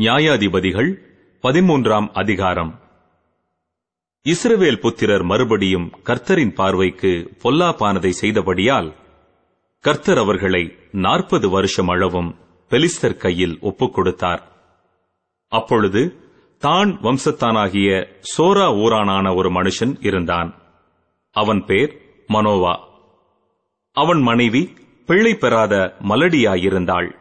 நியாயாதிபதிகள் 0.00 0.94
பதிமூன்றாம் 1.42 2.10
அதிகாரம். 2.12 2.80
இஸ்ரவேல் 4.24 4.80
புத்திரர் 4.80 5.22
மறுபடியும் 5.22 5.90
கர்த்தரின் 6.04 6.54
பார்வைக்கு 6.54 7.30
பொல்லாப்பானதை 7.42 8.12
செய்தபடியால் 8.20 8.94
கர்த்தர் 9.80 10.18
அவர்களை 10.18 10.78
நாற்பது 10.92 11.50
வருஷம் 11.50 11.88
அளவும் 11.88 12.36
பெலிஸ்தர் 12.70 13.16
கையில் 13.16 13.58
ஒப்புக் 13.60 13.94
கொடுத்தார். 13.94 14.48
அப்பொழுது 15.48 16.30
தான் 16.58 17.00
வம்சத்தானாகிய 17.02 18.06
சோரா 18.38 18.72
ஊரானான 18.74 19.36
ஒரு 19.36 19.50
மனுஷன் 19.50 19.96
இருந்தான். 20.00 20.54
அவன் 21.32 21.64
பேர் 21.64 22.00
மனோவா. 22.28 22.78
அவன் 23.92 24.20
மனைவி 24.20 24.72
பிள்ளை 25.06 25.34
பெறாத 25.34 25.96
மலடியாயிருந்தாள். 26.08 27.19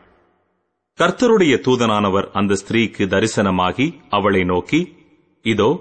கர்த்தருடைய 1.00 1.56
தூதனானவர் 1.66 2.32
அந்த 2.32 2.54
ஸ்திரீக்கு 2.54 3.06
தரிசனமாகி 3.06 3.94
அவளை 4.10 4.44
நோக்கி 4.44 4.96
இதோ 5.42 5.80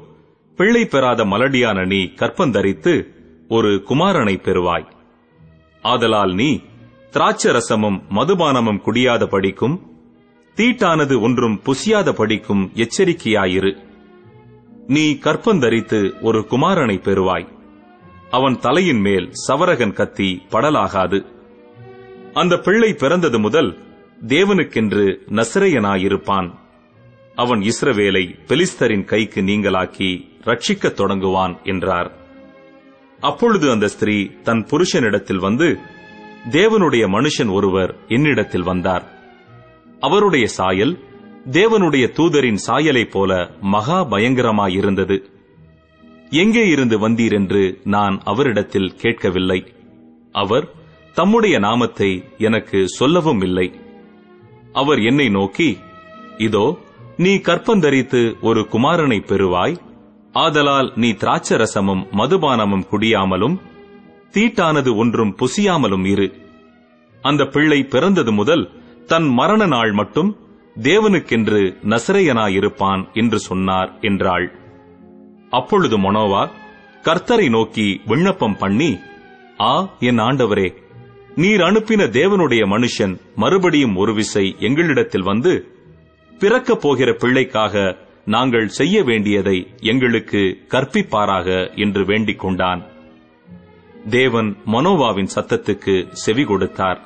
பிள்ளை 0.56 0.84
பெறாத 0.84 1.24
மலடியான 1.24 1.86
நீ 1.86 1.96
கற்பந்தரித்து 1.96 3.06
ஒரு 3.48 3.82
குமாரனை 3.88 4.34
பெறுவாய். 4.38 4.86
ஆதலால் 5.82 6.34
நீ 6.34 6.60
திராட்சரசமும் 7.12 7.98
மதுபானமும் 8.10 8.80
குடியாத 8.84 9.26
படிக்கும் 9.26 9.90
தீட்டானது 10.56 11.20
ஒன்றும் 11.20 11.60
புசியாத 11.64 12.12
படிக்கும் 12.12 12.72
எச்சரிக்கையாயிரு. 12.74 13.76
நீ 14.86 15.12
கற்பந்தரித்து 15.12 16.22
ஒரு 16.22 16.46
குமாரனை 16.50 16.98
பெறுவாய். 17.00 17.48
அவன் 18.30 18.58
தலையின் 18.58 19.00
மேல் 19.00 19.32
சவரகன் 19.48 19.92
கத்தி 19.92 20.42
படலாகாது. 20.50 21.26
அந்த 22.34 22.58
பிள்ளை 22.58 22.92
பிறந்தது 22.92 23.38
முதல் 23.38 23.86
தேவனுக்கென்று 24.26 25.20
நசிரையனாயிருப்பான். 25.28 26.54
அவன் 27.34 27.60
இஸ்ரவேலை 27.60 28.38
பெலிஸ்தரின் 28.46 29.04
கைக்கு 29.04 29.40
நீங்களாக்கி 29.40 30.28
ரட்சிக்கத் 30.44 30.98
தொடங்குவான் 31.00 31.62
என்றார். 31.62 32.12
அப்பொழுது 33.20 33.70
அந்த 33.70 33.88
ஸ்திரீ 33.88 34.30
தன் 34.42 34.66
புருஷனிடத்தில் 34.70 35.38
வந்து 35.38 35.78
தேவனுடைய 36.50 37.06
மனுஷன் 37.08 37.52
ஒருவர் 37.52 37.96
என்னிடத்தில் 38.08 38.62
வந்தார். 38.62 39.12
அவருடைய 40.00 40.46
சாயல் 40.46 40.98
தேவனுடைய 41.50 42.12
தூதரின் 42.12 42.58
சாயலைப் 42.66 43.10
போல 43.10 43.50
மகா 43.60 44.04
பயங்கரமாயிருந்தது. 44.04 45.22
எங்கே 46.30 46.66
இருந்து 46.66 47.08
வந்தீர் 47.08 47.32
என்று 47.32 47.80
நான் 47.84 48.20
அவரிடத்தில் 48.24 48.94
கேட்கவில்லை. 48.96 49.72
அவர் 50.32 50.70
தம்முடைய 51.14 51.58
நாமத்தை 51.58 52.24
எனக்கு 52.38 52.88
சொல்லவும் 52.88 53.40
இல்லை 53.40 53.86
அவர் 54.72 54.98
என்னை 54.98 55.28
நோக்கி 55.28 55.78
இதோ 56.38 56.78
நீ 57.16 57.34
கற்பந்தரித்து 57.34 58.40
ஒரு 58.40 58.60
குமாரனை 58.60 59.18
பெறுவாய். 59.20 59.76
ஆதலால் 60.32 60.92
நீ 60.96 61.10
திராட்சரசமும் 61.10 62.06
மதுபானமும் 62.12 62.84
குடியாமலும் 62.90 63.58
தீட்டானது 64.32 64.96
ஒன்றும் 64.96 65.36
புசியாமலும் 65.36 66.06
இரு. 66.06 66.34
அந்த 67.22 67.46
பிள்ளை 67.46 67.82
பிறந்தது 67.82 68.32
முதல் 68.32 68.70
தன் 69.06 69.28
மரண 69.28 69.66
நாள் 69.66 69.92
மட்டும் 69.92 70.36
தேவனுக்கென்று 70.82 71.76
நசரையனாயிருப்பான் 71.82 73.12
என்று 73.12 73.38
சொன்னார் 73.38 73.98
என்றாள். 74.00 74.52
அப்பொழுது 75.50 75.98
மொனோவா 75.98 76.50
கர்த்தரை 77.02 77.48
நோக்கி 77.50 78.00
விண்ணப்பம் 78.06 78.56
பண்ணி 78.58 78.98
ஆ 79.60 79.88
என் 79.98 80.18
ஆண்டவரே 80.18 80.74
நீர் 81.38 81.60
அனுப்பின 81.60 82.02
தேவனுடைய 82.10 82.62
மனுஷன் 82.66 83.20
மறுபடியும் 83.36 83.96
ஒரு 83.96 84.14
விசை 84.14 84.56
எங்களிடத்தில் 84.58 85.22
வந்து 85.22 85.66
பிறக்கப் 86.38 86.80
போகிற 86.80 87.12
பிள்ளைக்காக 87.12 87.96
நாங்கள் 88.24 88.68
செய்ய 88.68 89.02
வேண்டியதை 89.02 89.74
எங்களுக்கு 89.76 90.58
கற்பிப்பாராக 90.68 91.70
என்று 91.74 92.04
வேண்டிக் 92.04 92.38
கொண்டான். 92.38 92.86
தேவன் 94.08 94.56
மனோவாவின் 94.66 95.28
சத்தத்துக்கு 95.34 96.06
செவி 96.10 96.44
கொடுத்தார். 96.44 97.00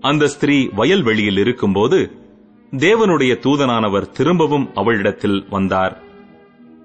அந்த 0.00 0.26
ஸ்திரீ 0.26 0.68
வயல்வெளியில் 0.72 1.38
இருக்கும்போது 1.38 2.10
தேவனுடைய 2.70 3.38
தூதனானவர் 3.38 4.10
திரும்பவும் 4.10 4.70
அவளிடத்தில் 4.74 5.46
வந்தார். 5.50 6.02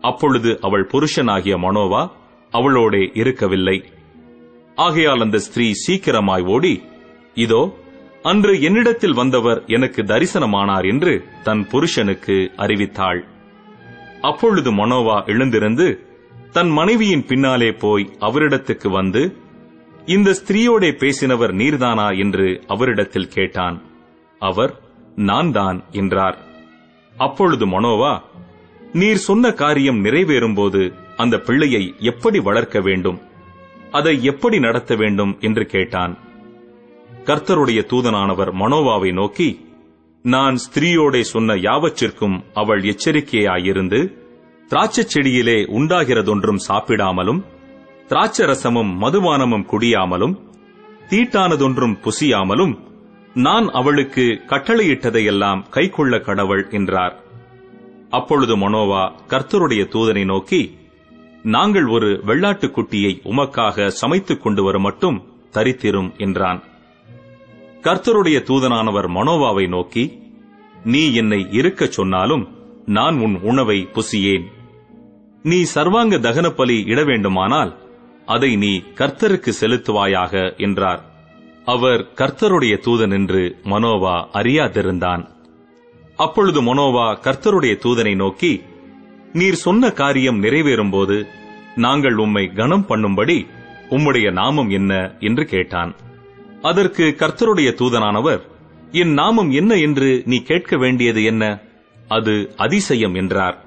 அப்பொழுது 0.01 0.59
அவள் 0.62 0.90
புருஷனாகிய 0.94 1.57
மனோவா 1.57 2.12
அவளோடே 2.51 3.09
இருக்கவில்லை. 3.13 3.84
ஆகையால் 4.84 5.19
அந்த 5.19 5.38
ஸ்திரீ 5.38 5.67
சீக்கிரமாய் 5.84 6.45
ஓடி 6.45 6.75
இதோ 7.35 7.62
அன்று 8.23 8.53
என்னிடத்தில் 8.62 9.13
வந்தவர் 9.13 9.59
எனக்கு 9.67 10.01
தரிசனமானார் 10.03 10.85
என்று 10.91 11.13
தன் 11.44 11.63
புருஷனுக்கு 11.67 12.38
அறிவித்தாள். 12.57 13.22
அப்பொழுது 14.22 14.69
மனோவா 14.72 15.18
எழுந்திருந்து 15.25 15.88
தன் 16.51 16.69
மனைவியின் 16.69 17.25
பின்னாலே 17.25 17.69
போய் 17.72 18.06
அவரிடத்துக்கு 18.19 18.89
வந்து 18.89 19.23
இந்த 20.06 20.29
ஸ்திரீயோடே 20.31 20.89
பேசினவர் 21.01 21.53
நீர்தானா? 21.62 22.07
என்று 22.18 22.47
அவரிடத்தில் 22.68 23.34
கேட்டான். 23.35 23.78
அவர் 24.41 24.73
நான் 25.29 25.51
தான் 25.51 25.79
என்றார். 25.91 26.38
அப்பொழுது 27.16 27.66
மனோவா 27.68 28.13
நீர் 28.94 29.25
சொன்ன 29.28 29.51
காரியம் 29.51 30.03
நிறைவேறும்போது 30.06 30.84
அந்த 31.18 31.35
பிள்ளையை 31.38 31.84
எப்படி 32.12 32.39
வளர்க்க 32.39 32.79
வேண்டும்? 32.79 33.19
அதை 33.91 34.23
எப்படி 34.23 34.59
நடத்த 34.59 34.95
வேண்டும் 34.95 35.38
என்று 35.39 35.66
கேட்டான். 35.66 36.17
கர்த்தருடைய 37.25 37.85
தூதனானவர் 37.85 38.53
மனோவாவை 38.53 39.13
நோக்கி 39.13 39.67
நான் 40.22 40.55
ஸ்திரீயோடே 40.55 41.19
சொன்ன 41.19 41.53
யாவற்றிற்கும் 41.53 42.44
அவள் 42.53 42.81
எச்சரிக்கையாயிருந்து 42.81 44.17
திராட்சைச் 44.69 45.11
செடியிலே 45.16 45.63
உண்டாகிறதொன்றும் 45.63 46.59
சாப்பிடாமலும் 46.67 47.44
திராட்சரசமும் 48.07 48.91
மதுபானமும் 49.01 49.66
குடியாமலும் 49.72 50.39
தீட்டானதொன்றும் 51.09 51.97
புசியாமலும் 52.03 52.79
நான் 53.33 53.67
அவளுக்கு 53.67 54.41
கட்டளையிட்டதையெல்லாம் 54.47 55.69
கைக்கொள்ள 55.69 56.19
கடவுள் 56.19 56.67
என்றார். 56.69 57.23
அப்பொழுது 58.09 58.57
மனோவா 58.57 59.11
கர்த்தருடைய 59.27 59.85
தூதனை 59.85 60.25
நோக்கி 60.25 60.78
நாங்கள் 61.44 61.85
ஒரு 61.85 62.22
வெள்ளாட்டுக் 62.25 62.77
குட்டியை 62.77 63.19
உமக்காக 63.23 63.91
சமைத்துக் 64.01 64.41
கொண்டு 64.41 64.63
வர 64.63 64.79
மட்டும் 64.79 65.23
தரித்திரும் 65.53 66.17
என்றான். 66.17 66.63
கர்த்தருடைய 67.81 68.44
தூதனானவர் 68.44 69.07
மனோவாவை 69.07 69.67
நோக்கி 69.67 70.22
நீ 70.83 71.13
என்னை 71.13 71.47
இருக்கச் 71.51 71.91
சொன்னாலும் 71.91 72.47
நான் 72.85 73.19
உன் 73.19 73.39
உணவை 73.41 73.88
புசியேன். 73.94 74.45
நீ 75.44 75.61
சர்வாங்க 75.61 76.16
தகனப்பலி 76.17 76.88
இட 76.88 77.03
வேண்டுமானால் 77.03 77.77
அதை 78.25 78.56
நீ 78.56 78.77
கர்த்தருக்கு 78.77 79.51
செலுத்துவாயாக 79.61 80.57
என்றார். 80.57 81.06
அவர் 81.66 82.07
கர்த்தருடைய 82.16 82.77
தூதன் 82.77 83.13
என்று 83.13 83.56
மனோவா 83.63 84.27
அறியாதிருந்தான். 84.33 85.27
அப்பொழுது 86.16 86.61
மனோவா 86.61 87.13
கர்த்தருடைய 87.13 87.75
தூதனை 87.75 88.16
நோக்கி 88.16 88.61
நீர் 89.34 89.56
சொன்ன 89.56 89.91
காரியம் 89.91 90.44
நிறைவேறும்போது 90.44 91.28
நாங்கள் 91.75 92.16
உம்மை 92.16 92.51
கனம் 92.56 92.85
பண்ணும்படி 92.90 93.45
உம்முடைய 93.90 94.31
நாமம் 94.31 94.69
என்ன 94.69 95.16
என்று 95.19 95.45
கேட்டான். 95.45 95.95
அதற்கு 96.62 97.16
கர்த்தருடைய 97.17 97.73
தூதனானவர் 97.73 98.41
என் 98.91 99.13
நாமம் 99.13 99.51
என்ன 99.51 99.75
என்று 99.75 100.23
நீ 100.25 100.41
கேட்க 100.41 100.78
வேண்டியது 100.78 101.23
என்ன? 101.23 101.59
அது 102.07 102.53
அதிசயம் 102.57 103.13
என்றார். 103.13 103.66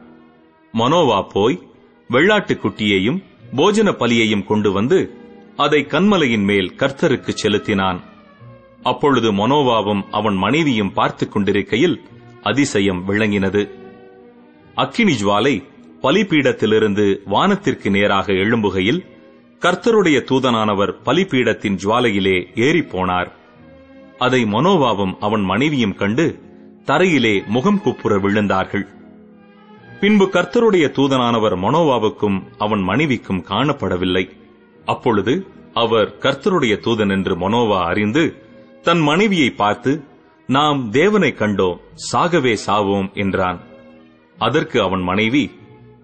மனோவா 0.74 1.26
போய் 1.32 1.62
வெள்ளாட்டு 2.10 2.58
குட்டியையும் 2.58 3.22
போஜன 3.56 3.90
பலியையும் 3.90 4.44
கொண்டு 4.44 4.72
வந்து 4.72 5.14
அதை 5.56 5.86
கண்மலையின் 5.88 6.44
மேல் 6.44 6.72
கர்த்தருக்கு 6.76 7.28
செலுத்தினான். 7.28 8.00
அப்பொழுது 8.82 9.32
மனோவாவும் 9.32 10.02
அவன் 10.10 10.34
மனைவியும் 10.34 10.92
பார்த்துக் 10.92 11.32
கொண்டிருக்கையில் 11.32 12.00
அதிசயம் 12.42 13.04
விளங்கினது. 13.04 13.80
அக்கினி 14.74 15.12
ஜுவாலை 15.12 15.62
பலிபீடத்திலிருந்து 16.02 17.16
வானத்திற்கு 17.26 17.90
நேராக 17.90 18.32
எழும்புகையில் 18.32 19.04
கர்த்தருடைய 19.60 20.18
தூதனானவர் 20.24 20.92
பலிபீடத்தின் 21.04 21.76
ஜுவாலையிலே 21.76 22.46
ஏறிப்போனார். 22.54 23.30
அதை 24.18 24.44
மனோவாவும் 24.44 25.14
அவன் 25.20 25.42
மனைவியும் 25.42 25.94
கண்டு 25.94 26.38
தரையிலே 26.86 27.46
முகம் 27.46 27.80
குப்புற 27.80 28.18
விழுந்தார்கள். 28.18 28.86
பின்பு 30.00 30.24
கர்த்தருடைய 30.24 30.86
தூதனானவர் 30.88 31.56
மனோவாவுக்கும் 31.56 32.42
அவன் 32.58 32.80
மனைவிக்கும் 32.80 33.44
காணப்படவில்லை. 33.48 34.30
அப்பொழுது 34.84 35.46
அவர் 35.74 36.18
கர்த்தருடைய 36.18 36.76
தூதன் 36.76 37.10
என்று 37.10 37.36
மனோவா 37.36 37.82
அறிந்து 37.82 38.42
தன் 38.82 39.00
மனைவியை 39.00 39.50
பார்த்து 39.50 40.04
நாம் 40.46 40.90
தேவனை 40.90 41.34
கண்டோம் 41.38 41.80
சாகவே 42.12 42.56
சாவோம் 42.66 43.12
என்றான். 43.12 43.60
அதற்கு 44.42 44.82
அவன் 44.82 45.02
மனைவி 45.02 45.44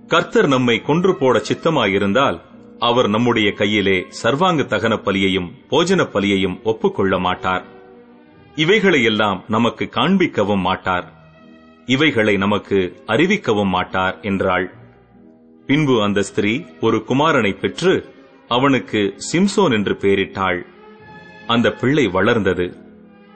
கர்த்தர் 0.06 0.49
நம்மை 0.49 0.82
கொன்று 0.82 1.17
போட 1.17 1.43
சித்தமாயிருந்தால் 1.49 2.40
அவர் 2.79 3.08
நம்முடைய 3.08 3.52
கையிலே 3.52 4.06
சர்வாங்க 4.23 4.62
தகன 4.62 4.94
பலியையும் 4.99 5.49
போஜன 5.70 6.02
பலியையும் 6.12 6.62
ஒப்புக்கொள்ள 6.62 7.19
மாட்டார். 7.19 7.64
இவைகளையெல்லாம் 8.55 9.44
நமக்கு 9.49 9.85
காண்பிக்கவும் 9.85 10.61
மாட்டார். 10.61 11.06
இவைகளை 11.87 12.37
நமக்கு 12.37 12.79
அறிவிக்கவும் 13.06 13.73
மாட்டார் 13.76 14.20
என்றாள். 14.20 14.67
பின்பு 15.67 16.02
அந்த 16.02 16.23
ஸ்திரீ 16.23 16.64
ஒரு 16.81 17.05
குமாரனை 17.08 17.52
பெற்று 17.58 17.94
அவனுக்கு 18.49 19.00
சிம்சோன் 19.32 19.73
என்று 19.73 19.96
பெயரிட்டாள். 20.00 20.61
அந்த 21.46 21.73
பிள்ளை 21.73 22.06
வளர்ந்தது. 22.06 22.67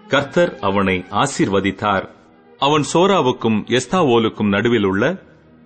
கர்த்தர் 0.08 0.58
அவனை 0.60 1.04
ஆசிர்வதித்தார். 1.10 2.08
அவன் 2.66 2.84
சோராவுக்கும் 2.92 3.58
எஸ்தாவோலுக்கும் 3.68 4.48
நடுவில் 4.48 4.84
உள்ள 4.84 5.04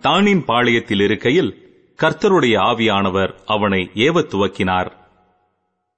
தானின் 0.00 0.42
பாளையத்தில் 0.46 1.02
இருக்கையில் 1.02 1.50
கர்த்தருடைய 2.02 2.54
ஆவியானவர் 2.70 3.32
அவனை 3.46 3.80
ஏவத் 3.94 4.30
துவக்கினார். 4.32 4.90